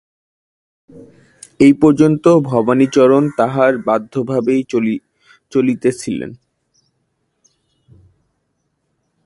এ 1.59 1.69
পর্যন্ত 1.81 2.25
ভবানীচরণ 2.49 3.23
তাঁহার 3.37 3.73
বাধ্যভাবেই 3.87 4.61
চলিতেছিলেন। 5.51 6.31